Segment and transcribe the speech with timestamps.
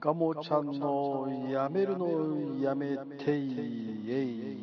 [0.00, 4.56] ガモちゃんのやめるのやめていえいえい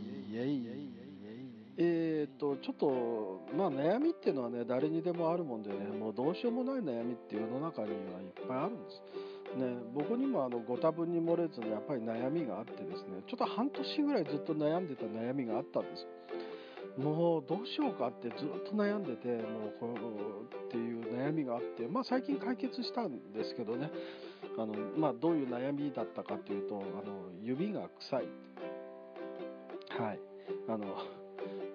[1.75, 16.05] えー、っとちょっとまあ悩みっていうのはね誰にでもあるもんでねもうどうしようもない悩みって世の中にはいっぱいあるんですね僕にもあのご多分に漏れずにやっぱり悩みがあってですねちょっと半年ぐらいずっと悩んでた悩みがあったんです
[16.98, 23.89] もうどうしようかってずっと悩んでてもうこうっていう悩みがあってまあ最近解決したんですけどね。
[24.57, 28.28] あの、まあ、どういう悩みだったかというとあの指が臭い。
[30.00, 30.20] はい。
[30.68, 30.86] あの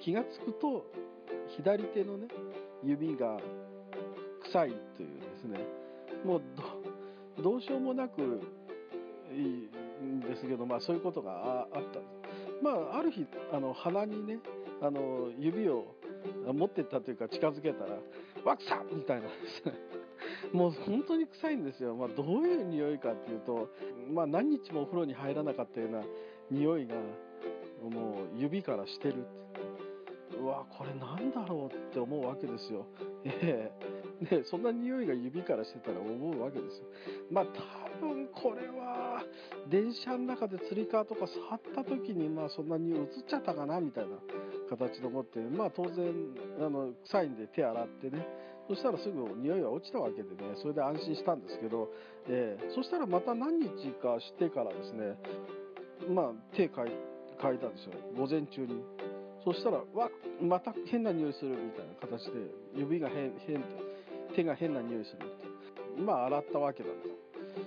[0.00, 0.84] 気が付くと
[1.56, 2.28] 左手のね
[2.84, 3.38] 指が
[4.44, 5.58] 臭いというですね。
[6.24, 6.42] もう
[7.42, 8.40] どうしようもなく
[9.32, 12.00] いいんですけど、まあ、そういうことがあった。
[12.00, 12.27] んです
[12.62, 14.38] まあ、ある日あの鼻にね
[14.80, 15.94] あの指を
[16.52, 17.98] 持ってったというか近づけたら
[18.44, 19.28] 「わくさ!」みたいな。
[19.28, 19.72] ですね
[20.52, 23.68] もう本当に臭いんですよ、まあ、どういう匂いかっていうと、
[24.10, 26.02] まあ、何日もお風呂に入らなかったような
[26.50, 26.94] 匂いが
[27.88, 29.26] もう指からしてる
[30.40, 32.86] うわこれなんだろうって思うわけですよ、
[33.24, 33.97] ええ。
[34.20, 36.84] ね、そんな匂いが指からしてたら思うわけですよ
[37.30, 39.22] まあ多分これは
[39.70, 44.16] 電車の中でつり革とか触った時にまあそんなに移っちゃったかなみたいな
[44.68, 46.12] 形で思って、まあ当然、
[46.60, 48.26] あの、臭いんで手洗ってね、
[48.68, 51.88] そしたらすぐ匂いが落ちたわけでね、それで安心したんですけど、
[52.28, 53.66] えー、そしたらまた何日
[54.02, 55.16] かしてからですね、
[56.12, 56.92] まあ手嗅い
[57.40, 58.82] 嗅いだんですよ、午前中に。
[59.44, 60.10] そしたら、わ
[60.42, 62.32] また変な匂いするみたいな形で、
[62.76, 63.88] 指が変、変って、
[64.34, 66.02] 手が変な匂いするって。
[66.02, 67.08] まあ洗ったわけなんで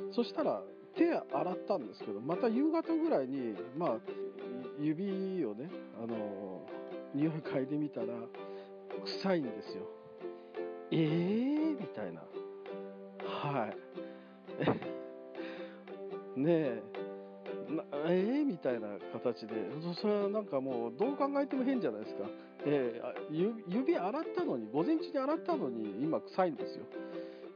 [0.09, 0.15] す。
[0.15, 0.61] そしたら、
[0.95, 3.97] 手洗ったんですけど、また夕方ぐらいに、まあ、
[4.79, 5.69] 指をね、
[6.01, 6.65] あの
[7.13, 8.07] 匂い嗅いでみたら
[9.05, 9.83] 臭いんですよ。
[10.91, 11.79] えー？
[11.79, 12.21] みたいな。
[13.25, 13.77] はい。
[16.39, 16.83] ねえ。
[18.07, 19.53] えー、みたいな形で。
[20.01, 22.29] それはなんかもうどう考えても変じゃないですか、
[22.65, 26.85] えー、指洗ったのに午前中に洗ったのに今臭いんですよ。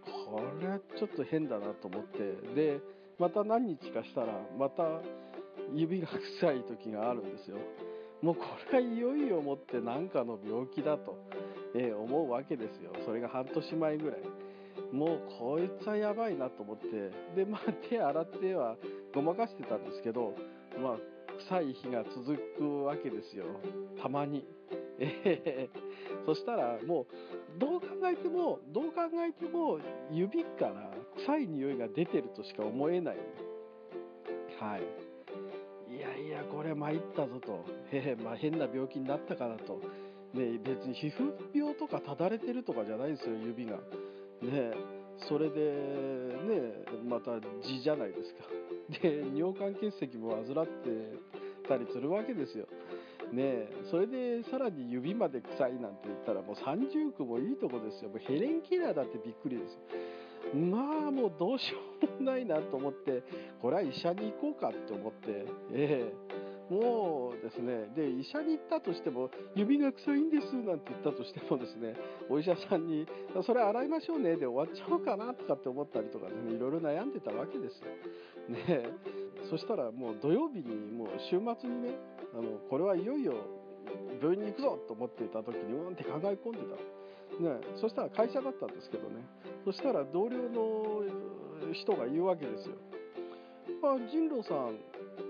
[0.06, 2.20] これはちょっと変だなと思って。
[2.56, 2.80] で
[3.18, 4.84] また何日かしたらまた
[5.74, 7.58] 指が臭い時があるんですよ。
[8.22, 11.18] もうこれはいよいよもって何かの病気だと、
[11.76, 12.92] えー、思うわけですよ。
[13.06, 14.20] それが半年前ぐらい。
[14.92, 18.78] もうこいつはやばいなと思ってでまあ 手洗っては
[19.14, 20.34] ごまかしてたんですけど
[20.82, 20.98] まあ
[21.40, 23.46] 臭い日が続くわけですよ。
[24.02, 24.46] たまに。
[24.98, 33.18] えー、そしたらもうどう考えてもどう考えても指から臭い匂いが出てるとしか思えない。
[34.60, 35.06] はい。
[35.96, 39.80] いやいや、これ参ったぞと、へへまあ、変な病気になったかなと、
[40.34, 43.80] ね、別に皮膚病とかただれてるとかじゃないんですよ、指が。
[44.42, 44.72] ね、
[45.28, 48.44] それで、ね、また痔じゃないですか。
[49.02, 51.18] で、尿管結石も患って
[51.68, 52.68] たりするわけですよ。
[53.32, 58.10] ねそれでさらに指まで臭いなんて言ったらもう30区もいいとこですよ。
[58.10, 59.80] もうヘレンキラーだってびっくりです。
[60.54, 61.80] まあもうどうしよ
[62.20, 63.24] うもないなと思って
[63.62, 66.14] これは医者に行こうかって思って、ええ
[66.70, 71.96] もうですねで医者に行ったとしても指が臭いんですなんて言ったとしてもですね
[72.30, 73.08] お医者さんに
[73.46, 77.88] それ洗いましょうねで終わっちゃおうかなとかって思ったりとかねいろいろ悩んでたわけですよ。
[78.50, 78.90] ね
[79.50, 81.98] そしたらもう土曜日にもう週末にね
[82.34, 83.34] あのこれはいよいよ
[84.20, 87.06] 病院に行くぞと思っていた時にうんって考え込んでた。
[87.40, 89.16] ね、そしたら会社だったんですけどね
[89.66, 91.04] そしたら同僚の
[91.74, 92.76] 人が言うわけですよ
[93.84, 94.78] あ人狼さん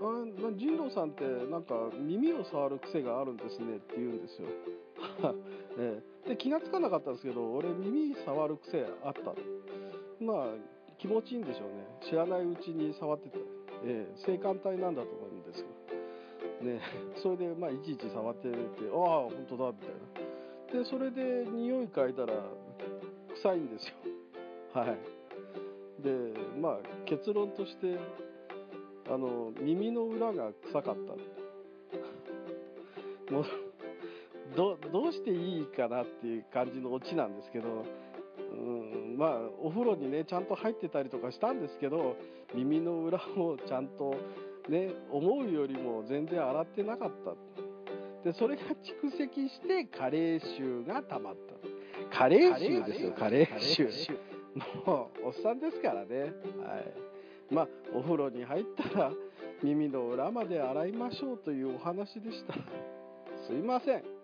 [0.01, 9.34] あ人狼さんってなんか耳を触る癖があるんですねって言うんですよ、ね、 で気が付かなかったんですけど俺耳触る癖あった。
[10.19, 10.47] まあ
[10.97, 11.85] 気持ちいいんでしょうね。
[12.09, 13.38] 知らないうちに触ってた、
[13.84, 15.68] えー、性感帯なんだと思うんですよ。
[16.62, 16.79] ね、
[17.22, 19.90] それでまあいちいち触っててああ本当だみたい
[20.73, 20.79] な。
[20.79, 22.34] でそれで匂い嗅いだら
[23.35, 23.96] 臭いんですよ。
[24.73, 24.97] はい。
[26.02, 27.97] でまあ結論として
[29.07, 31.13] あの耳の裏が臭かった。
[33.34, 33.46] もう
[34.55, 37.85] どどうしていいかなっていう感じのオチなんですけど
[38.53, 42.16] うんまあお風呂にねちゃんと入ってたりとかしたんですけど
[42.53, 44.16] 耳の裏をちゃんと
[44.69, 47.34] ね思うよりも全然洗ってなかった。
[48.23, 51.35] でそれが蓄積して加齢臭が溜まっ
[52.11, 52.17] た。
[52.17, 53.87] 加齢臭ですよ加齢臭。
[54.85, 56.22] もうおっさんですからね。
[56.22, 56.34] はい
[57.51, 59.11] まあお風呂に入ったら
[59.63, 62.53] 耳の裏まで洗いましょうというお話でした。
[63.47, 64.15] すいません。